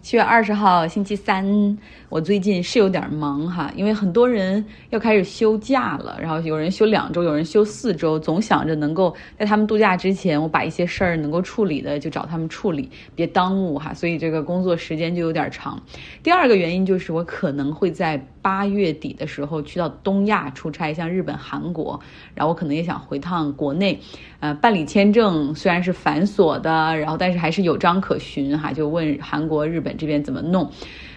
[0.00, 1.76] 七月二十号，星期三。
[2.08, 13.92] 我最近是有点忙哈，因为很多人要开始休假了，然后有人休两周，有人休四周，总想着能够在他们度假之前，我把一些事儿能够处理的就找他们处理，别耽误哈。
[13.92, 15.78] 所以这个工作时间就有点长。
[16.22, 22.00] 第二个原因就是我可能会在八月底的时候去到东亚出差，像日本、韩国，
[22.34, 24.00] 然后我可能也想回趟国内，
[24.40, 30.70] 呃，办理签证虽然是繁琐的，然后但是还是有章可循哈，就问韩国、日本这边怎么弄。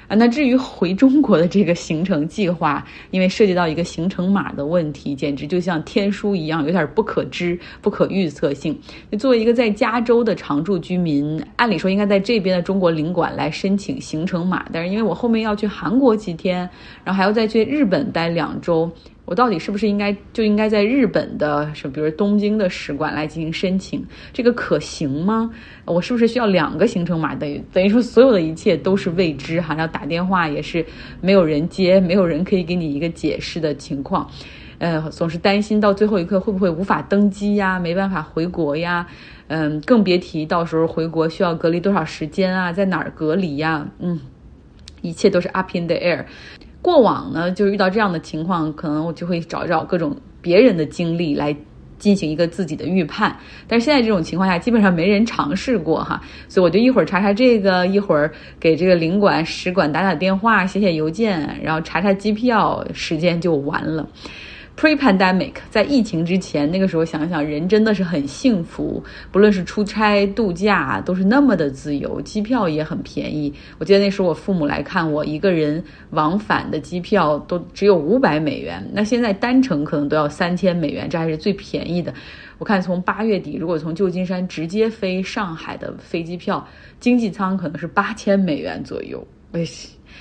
[0.08, 8.78] 啊，那至于回中国的这个行程计划，因为涉及到一个行程码的问题，简直就像天书一样，有点不可知、不可预测性。
[9.18, 16.70] 作为一个在加州的常住居民，按理说应该在这边的中国领馆来申请行程码，但是因为我后面要去韩国几天，
[17.06, 18.92] 然后还要再去日本待两周。
[19.26, 24.06] 我到底是不是应该就应该在日本的，什比如东京的使馆来进行申请？
[24.34, 25.50] 这个可行吗？
[25.86, 27.34] 我是不是需要两个行程码？
[27.36, 29.76] 等于等于说所有的一切都是未知哈。
[29.76, 30.86] 要打电话也是
[31.22, 34.30] 没有人接，没有人可以给你一个解释的情况。
[34.80, 39.08] 呃，总是担心到最后一刻会不会无法登机呀，没办法回国呀。
[39.48, 43.88] 嗯，更别提到时候回国需要隔离多少时间啊，在哪儿隔离呀？
[44.00, 44.20] 嗯，
[45.02, 46.26] 一切都是 up in the air。
[46.82, 51.56] 过往呢，就是遇到这样的情况，可能我就会找找各种别人的经历来
[52.00, 53.36] 进行一个自己的预判。
[53.68, 64.08] 但是现在这种情况下，基本上没人尝试过哈，所以我就一会儿查查这个，一会儿给这个领馆、使馆打打电话、写写邮件，然后查查机票，时间就完了。
[64.78, 73.54] Pre-pandemic，在疫情之前，那个时候想想，人真的是很幸福，不论是出差、度假，都是那么的自由，机票也很便宜。
[73.78, 82.12] 我记得那时候我父母来看我，一个人往返的机票都只有五百美元，那现在单程可能都要三千美元，这还是最便宜的。
[82.58, 86.66] 我看从八月底，如果从旧金山直接飞上海的飞机票，
[87.00, 89.24] 经济舱可能是八千美元左右。
[89.52, 89.64] 哎。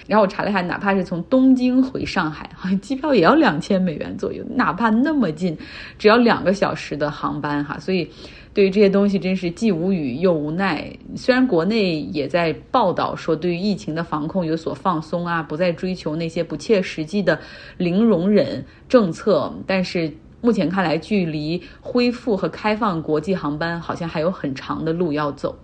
[0.07, 4.45] 然后我查了一下，哪怕是从东京回上海，好像机票也要两千美元左右。
[4.55, 5.57] 哪怕那么近，
[5.99, 7.79] 只要两个小时的航班哈。
[7.79, 8.09] 所以，
[8.53, 10.91] 对于这些东西，真是既无语又无奈。
[11.15, 17.39] 虽然国内也在报道说，对于疫情的防控有所放松啊，不再追求那些不切实际的
[17.77, 25.57] 零容忍政策，但是目前看来，距离恢复和开放国际航班，好像还有很长的路要走。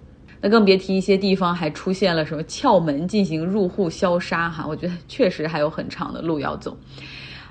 [0.47, 6.77] 那更别提一些地方还出现了什么撬门进行入户消杀哈，我觉得确实还有很长的路要走。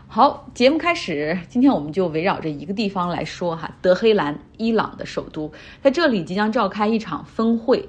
[0.07, 5.51] 好，节目开始，今天我们就围绕着一个地方来说哈，德黑兰，伊朗的首都，
[5.81, 7.85] 在这里即将召开一场峰会。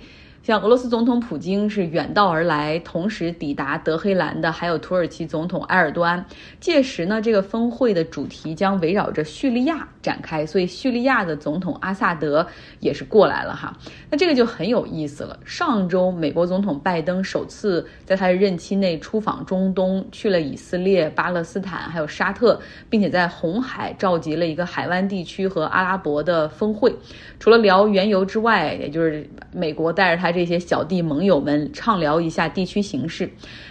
[0.46, 6.24] 像俄罗斯总统普京是远道而来，同时抵达德黑兰的还有土耳其总统埃尔多安。
[6.60, 12.46] 届时呢，这个峰会的主题将围绕着叙利亚展开，所以叙利亚的总统阿萨德
[12.78, 13.76] 也是过来了哈。
[14.08, 15.36] 那这个就很有意思了。
[15.44, 26.94] 上周美国总统拜登首次在他的任期内出访中东，去了以色列、巴勒斯坦还有沙特，并且在红海召集了一个海湾地区和阿拉伯的峰会。
[27.40, 30.35] 除了聊原油之外，也就是美国带着他。
[30.36, 33.28] 这些小弟盟友们畅聊一下地区形势。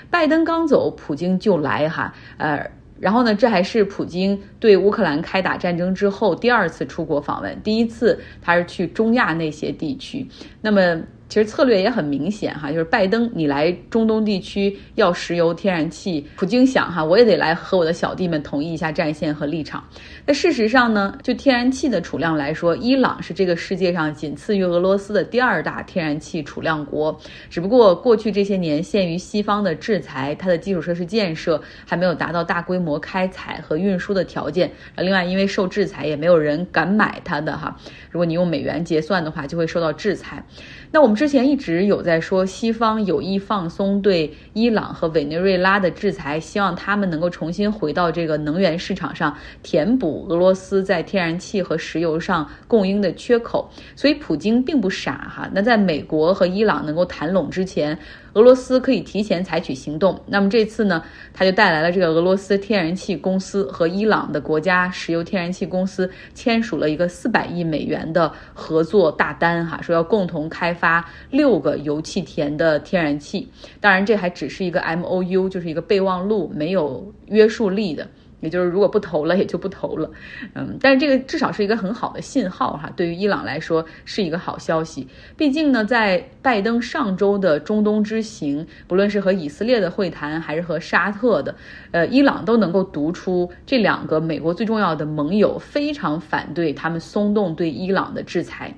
[0.09, 10.28] 拜登刚走，普京就来哈，呃，然后呢，这还是普京对乌克兰开打战争之后第二次出国访问，第一次他是去中亚那些地区。
[10.59, 11.00] 那么。
[11.28, 19.84] 其实策略也很明显哈，就是拜登你来中东地区要石油天然气，普京想哈，我也得来和我的小弟们统一一下战线和立场。
[20.25, 27.19] 那事实上呢，就天然气的储量来说，伊朗是这个世界上仅次于俄罗斯的第二大天然气储量国。
[27.50, 34.72] 只不过过去这些年限于西方的制裁，它的基础设施建设还没有达到大规模开采和运输的条件。
[34.97, 37.75] 另外，因为受制裁，也没有人敢买它的哈。
[38.12, 40.44] 如果你用美元结算的话，就会受到制裁。
[40.91, 53.70] 那我们之前一直有在说，西方有意放松对伊朗和委内瑞拉的制裁，希望他们能够重新回到这个能源市场上，填补俄罗斯在天然气和石油上供应的缺口。
[53.96, 55.50] 所以普京并不傻哈。
[55.53, 57.97] 那在美国和伊朗能够谈拢之前。
[58.35, 61.02] 俄罗斯可以提前采取行动，那么这次呢，
[61.34, 73.49] 他就带来了这个俄罗斯天然气公司和伊朗的国家石油天然气公司签署了一个四百亿美元的合作大单，哈，说要共同开发六个油气田的天然气。
[73.79, 78.05] 当然，这还只是一个 M O U，就是一个备忘录，没有约束力的。
[78.46, 80.08] 也就是如果不投了，也就不投了，
[80.53, 85.08] 嗯，但是这个至少是一个很好的信号哈，对于伊朗来说是一个好消息。
[85.36, 91.56] 毕竟呢，在拜登上周的中东之行，不论是和以色列的会谈，还是和沙特的，
[91.90, 98.72] 呃，伊朗都能够读出这两个美国最重要的盟友非常反对他们松动对伊朗的制裁。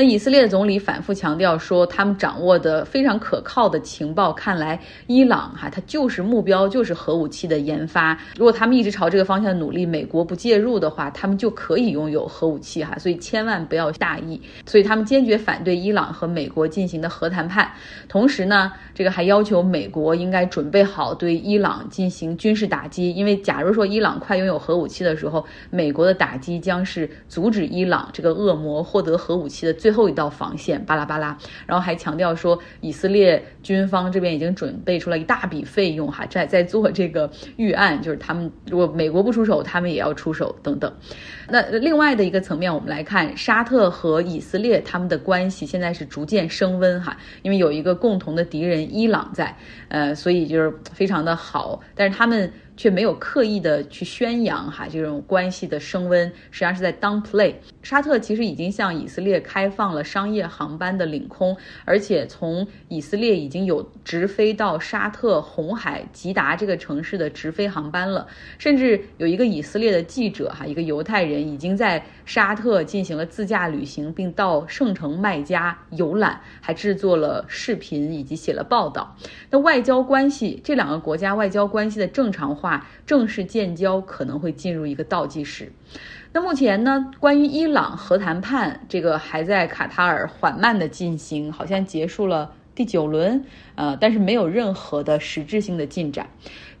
[0.00, 8.16] 那以色列总理反复强调说，他们掌握的非常可靠的情报看来，伊朗哈它就是目标就是核武器的研发。
[8.36, 12.96] 如果他们一直朝这个方向努力，美国不介入的话，他们就可以拥有核武器哈。
[12.96, 14.40] 所以千万不要大意。
[14.66, 17.68] 所以他们坚决反对伊朗和美国进行的核谈判。
[18.08, 30.84] 同时呢，这个还要求美国应该准备好对伊朗进行军事打击，因为假如说伊朗快拥有核武器的时候，美国的打击将是阻止伊朗这个恶魔获得核武器的最最后一道防线。
[30.84, 31.34] 巴拉巴拉，
[31.66, 40.92] 然后还强调说，以色列军方这边已经准备出了一大笔费用哈，在在做这个预案，就是他们如果美国不出手，他们也要出手等等。
[41.48, 49.56] 那另外的一个层面，我们来看沙特和以色列他们的关系现在是逐渐升温哈，因为有一个共同的敌人伊朗在，
[49.88, 52.52] 呃，所以就是非常的好，但是他们。
[52.78, 57.52] 却没有刻意的去宣扬哈这种关系的升温，实际上是在 downplay。
[57.82, 68.28] 沙特其实已经向以色列开放了商业航班的领空，而且从以色列已经有直飞到沙特红海吉达这个城市的直飞航班了。
[68.58, 79.16] 甚至有一个以色列的记者哈，一个犹太人已经在沙特进行了自驾旅行，并到圣城麦加游览，还制作了视频以及写了报道。
[79.50, 82.67] 那外交关系，这两个国家外交关系的正常化。
[83.06, 85.72] 正式建交可能会进入一个倒计时。
[86.32, 93.44] 那目前呢，关于伊朗核谈判，这个还在卡塔尔缓慢的进行，好像结束了第九轮，
[93.74, 96.28] 呃，但是没有任何的实质性的进展。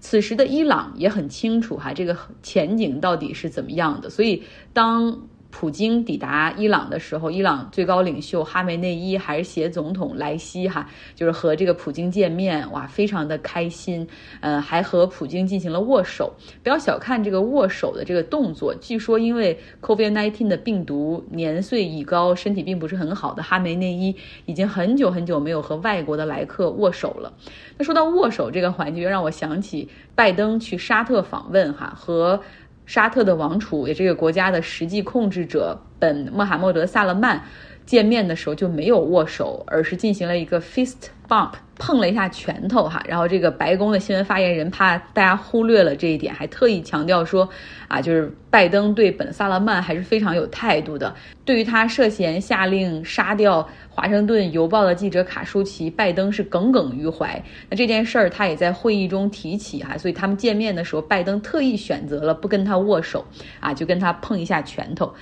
[0.00, 4.42] 此时的伊朗也很清楚哈，这个前景到底是怎么样的，所以
[4.72, 5.22] 当。
[5.50, 14.06] 普京抵达伊朗的时候，伊朗最高领袖哈梅内伊还是携总统莱西哈，就是和这个普京见面，哇，非常的开心，
[14.40, 16.32] 呃，还和普京进行了握手。
[16.62, 24.14] 不要小看这个握手的这个动作，据说因为 COVID-19 的病毒年岁已高，身体并不是很好的哈梅内伊
[24.44, 27.32] 已经很久很久没有和外国的来客握手了。
[27.78, 32.40] 那说到握手这个环节，让我想起拜登去沙特访问哈和。
[32.88, 37.44] 沙特的王储，也这个国家的实际控制者本·穆罕默德·萨勒曼
[37.84, 43.02] 见面的时候就没有握手，而是进行了一个 fist bump，碰了一下拳头哈。
[43.06, 47.46] 然后这个白宫的新闻发言人怕大家忽略了这一点，还特意强调说，
[47.88, 51.14] 啊，就是拜登对本·萨勒曼还是非常有态度的。
[51.48, 53.66] 对于他涉嫌下令杀掉。
[53.88, 57.42] 华盛顿邮报的记者卡舒奇，拜登是耿耿于怀。
[57.68, 63.24] 那这件事儿他也在会议中提起哈，所以他们见面的时候，拜登特意选择了不跟他握手
[63.58, 65.12] 啊，就跟他碰一下拳头。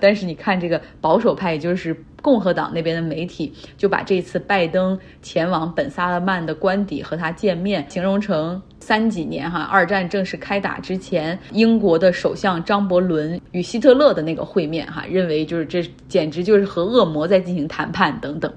[0.00, 18.18] 但是你看这个保守派，也就是共和党那边的媒体，就把这次拜登前往本萨勒曼的官邸和他见面，形容成三几年哈，二战正式开打之前，英国的首相张伯伦与希特勒的那个会面哈，认为就是这简直就是和恶魔在进行谈判。
[18.20, 18.52] 等等，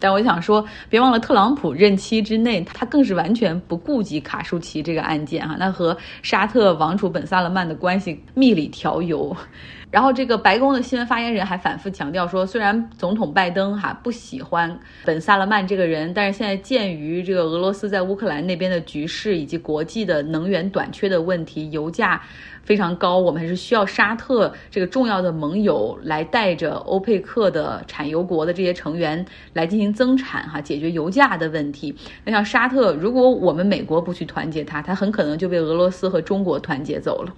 [0.00, 9.34] 但我想说，别忘了特朗普任期之内，他更是完全不顾及卡舒奇这个案件哈，那和沙特王储本萨勒曼的关系蜜里调油。
[9.92, 22.20] 然后这个白宫的新闻发言人还反复强调说，虽然总统拜登哈不喜欢本萨勒曼这个人，但是现在鉴于这个俄罗斯在乌克兰那边的局势以及国际的能源短缺的问题，油价。
[22.64, 31.92] 非常高，我们还是需要沙特这个重要的盟友来带着欧佩克的产油国的这些成员来进行增产，哈，解决油价的问题。
[32.24, 37.34] 那像沙特，如果我们美国不去团结他，他很可能就被俄罗斯和中国团结走了。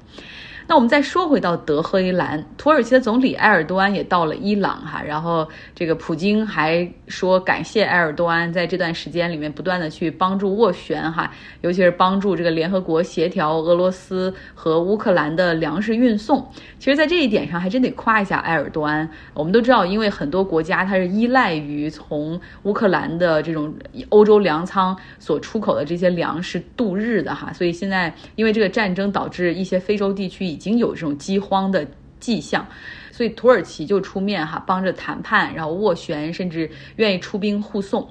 [0.66, 11.30] 那我们再说回到德黑兰，土耳其的总理埃尔多安也到了伊朗哈，然后这个普京还说感谢埃尔多安在这段时间里面不断的去帮助斡旋哈，
[11.60, 16.42] 尤其是帮助这个联合国协调俄罗斯和乌克兰的粮食运送。
[16.78, 19.06] 其实，在这一点上还真得夸一下埃尔多安。
[19.34, 23.74] 我们都知道，因为很多国家它是依赖于从乌克兰的这种
[24.08, 30.53] 欧洲粮仓所出口的这些粮食度日的哈，所以现在因为这个战争导致一些非洲地区。
[30.54, 31.86] 已经有这种饥荒的
[32.20, 32.64] 迹象。
[33.10, 38.04] 所以土耳其就出面哈，帮着谈判，然后斡旋，甚至愿意出兵护送。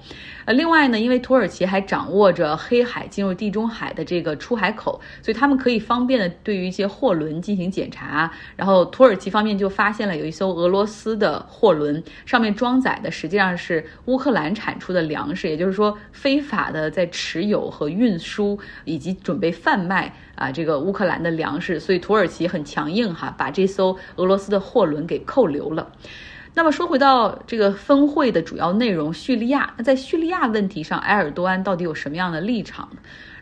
[0.45, 8.31] 呃，另外呢，因为土耳其还掌握着黑海进入地中海的这个出海口，所以他们可以方便的对于一些货轮进行检查。
[8.55, 21.79] 然后土耳其方面就发现了有一艘俄罗斯的货轮，上面装载的实际上是乌克兰产出的粮食，也就是说非法的在持有和运输以及准备贩卖啊这个乌克兰的粮食。
[21.79, 25.03] 所以土耳其很强硬哈，把这艘俄罗斯的货轮。
[25.05, 25.91] 给扣留了。
[26.53, 29.73] 那么说回到这个峰会的主要内容，叙利亚。
[29.75, 32.89] 那在叙利亚问题上，埃尔多安到底有什么样的立场？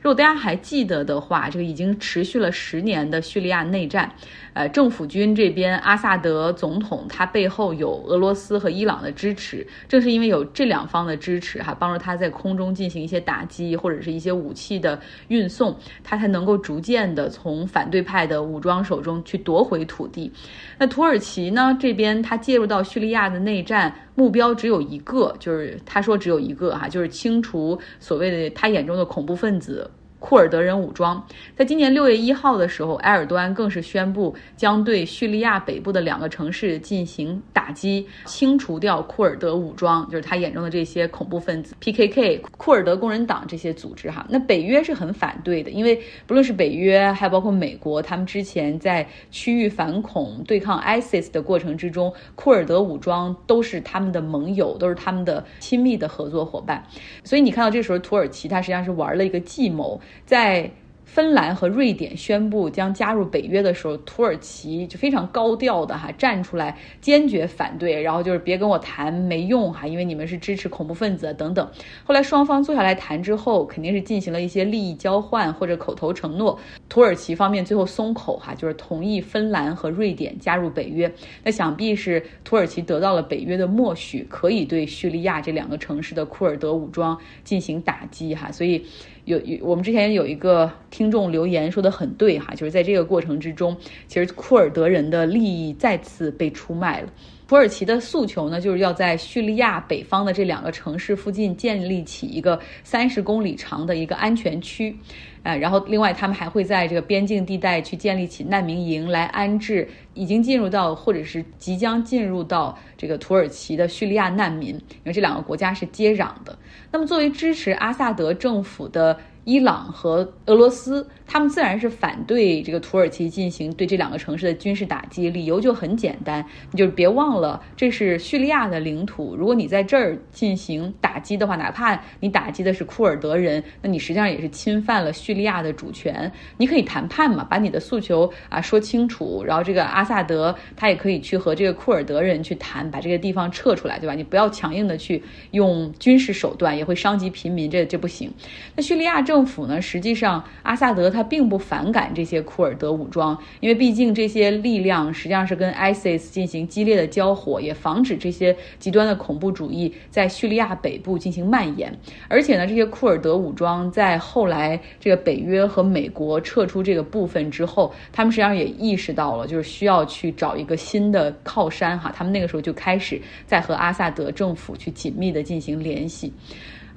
[0.02, 4.12] 如果大家还记得的话，这个已经持续了十年的叙利亚内战，
[4.54, 20.32] 呃，政府军这边阿萨德总统他背后有俄罗斯和伊朗的支持，正是因为有这两方的支持，哈，帮助他在空中进行一些打击或者是一些武器的运送，他才能够逐渐的从反对派的武装手中去夺回土地。
[20.80, 29.90] 那土耳其呢这边他介入到叙利亚的内战，目标只有一个，就是他说只有一个哈，就是清除所谓的他眼中的恐怖分子。
[30.22, 31.26] 库尔德人武装，
[31.56, 44.24] 在今年六月一号的时候，埃尔多安更是宣布将对叙利亚北部的两个城市进行打击，清除掉库尔德武装，就是他眼中的这些恐怖分子 PKK、库尔德工人党这些组织哈。
[44.30, 56.84] 那北约是很反对的，因为不论是北约，还有包括美国，他们之前在区域反恐对抗 ISIS 的过程之中，库尔德武装都是他们的盟友，都是他们的亲密的合作伙伴。
[57.24, 60.00] 所以你看到这时候土耳其，它实际上是玩了一个计谋。
[60.26, 60.70] 在
[61.04, 71.70] 芬兰和瑞典宣布将加入北约的时候，土耳其就非常高调的哈站出来坚决反对，然后就是别跟我谈没用哈，因为你们是支持恐怖分子等等。
[72.06, 76.58] 后来双方坐下来谈之后，肯定是进行了一些利益交换或者口头承诺。
[76.88, 81.14] 土耳其方面最后松口哈，就是同意芬兰和瑞典加入北约。
[81.44, 88.82] 那想必是土耳其得到了北约的默许，可以对叙利亚这两个城市的库尔德武装进行打击哈，所以。
[89.26, 97.10] 有有，我们之前有一个听众留言说的很对哈，就是在这个过程之中，其实库尔德人的利益再次被出卖了。
[97.52, 104.96] 土耳其的诉求呢，就是要在叙利亚北方的这两个城市附近建立起一个三十公里长的一个安全区，
[105.44, 116.58] 呃，然后另外他们还会在这个边境地带去建立起难民营来安置已经进入到或者是即将进入到这个土耳其的叙利亚难民，因为这两个国家是接壤的。
[116.90, 119.20] 那么作为支持阿萨德政府的。
[119.44, 136.32] 伊朗和俄罗斯，他们自然是反对这个土耳其进行对这两个城市的军事打击，理由就很简单，你就别忘了这是叙利亚的领土，如果你在这儿进行打击的话，哪怕你打击的是库尔德人，那你实际上也是侵犯了叙利亚的主权。
[136.58, 144.14] 你可以谈判嘛，把你的诉求啊说清楚，然后这个阿萨德他也可以去和这个库尔德人去谈，把这个地方撤出来，对吧？
[144.14, 148.32] 你不要强硬的去用军事手段，也会伤及平民，这这不行。
[148.76, 149.31] 那叙利亚这。
[149.32, 161.98] 政府呢，实际上阿萨德他并不反感这些库尔德武装，因为毕竟这些力量实际上是跟 ISIS 进行激烈的交火，也防止这些极端的恐怖主义在叙利亚北部进行蔓延。
[162.28, 172.14] 而且呢，这些库尔德武装在后来这个北约和美国撤出这个部分之后，他们实际上也意识到了，就是需要去找一个新的靠山哈。
[172.14, 176.34] 他们那个时候就开始在和阿萨德政府去紧密的进行联系。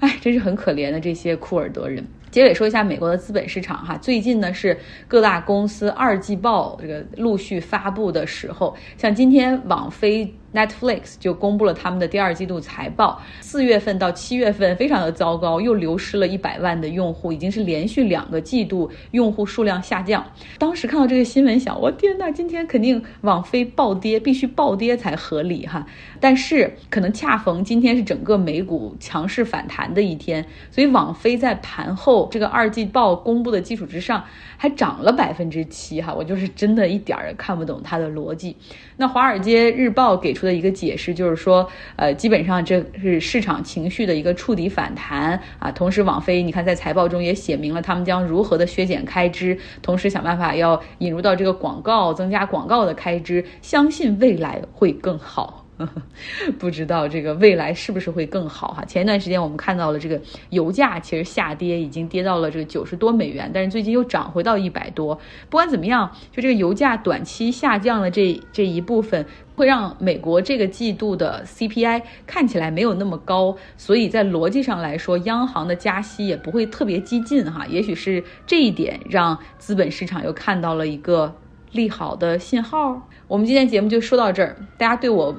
[0.01, 2.05] 哎，真是很可怜的这些库尔德人。
[2.35, 4.77] 结尾说一下美国的资本市场哈，最近呢是
[5.07, 10.35] 各大公司二季报这个陆续发布的时候，像今天网飞。
[10.55, 20.25] Netflix 就公布了他们的第二季度财报，四月份到七月份非常的糟糕，又流失了一百万的用户，已经是连续两个季度用户数量下降。
[20.57, 25.85] 当时看到这个新闻，想我天呐，今天肯定网飞暴跌，必须暴跌才合理哈。
[26.21, 34.23] 但是可能恰逢今天是整个美股强势反弹的一天，所以网飞在盘后这个二季报公布的基础之上，
[34.57, 36.15] 还涨了百分之七哈。
[36.15, 38.57] 我就是真的一点儿也看不懂它的逻辑。
[38.97, 40.45] 那华尔街日报给出。
[40.45, 41.67] 的一个解释就是说，
[41.97, 45.73] 呃，基本上这是市场情绪的一个触底反弹啊。
[45.73, 55.64] 同时，网飞你看在财报中也写明了他们将如何的削减开支，同时想办法要引入到这个广告，增加广告的开支，相信未来会更好。
[56.59, 58.85] 不知道这个未来是不是会更好哈？
[58.85, 65.17] 前一段时间我们看到了这个油价其实下跌，已经跌到了这个九十多美元，但是最近又涨回到一百多。
[65.51, 69.27] 不管怎么样，就这个油价短期下降的这这一部分，
[69.57, 77.67] 会让美国这个季度的 CPI 看起来没有那么高，所以在逻辑上来说，央行的加息也不会特别激进哈。
[77.67, 81.35] 也许是这一点让资本市场又看到了一个
[81.73, 83.09] 利好的信号。
[83.27, 85.35] 我们今天节目就说到这儿，大家对我。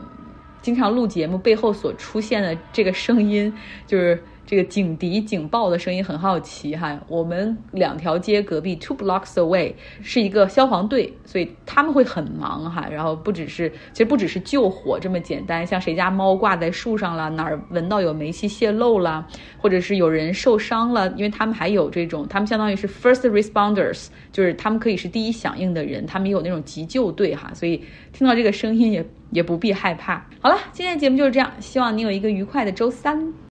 [0.66, 3.54] 经常录节目背后所出现的这个声音，
[3.86, 4.20] 就是。
[4.46, 9.74] 这个警笛警报的声音很好奇哈，我们两条街隔壁 two blocks away
[10.04, 12.88] 是一个消防队，所以他们会很忙哈。
[12.92, 27.52] 然后不只是，其实不只是救火这么简单，像谁家猫挂在树上了，哪儿闻到有煤气泄漏了，或者是有人受伤了，因为他们还有这种，他们相当于是 first responders，就是他们可以是第一响应的人，他们也有那种急救队哈。
[27.56, 27.84] 所以
[28.14, 30.24] 听到这个声音也也不必害怕。
[30.40, 33.34] 好了，今天的节目就是这样，希望你有一个愉快的周三。